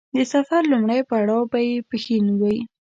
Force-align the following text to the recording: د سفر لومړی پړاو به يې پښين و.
د 0.15 0.17
سفر 0.33 0.61
لومړی 0.71 1.01
پړاو 1.09 1.49
به 1.51 1.59
يې 1.67 1.75
پښين 1.89 2.25
و. 2.39 2.41